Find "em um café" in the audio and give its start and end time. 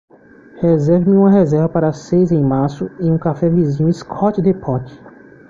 2.99-3.47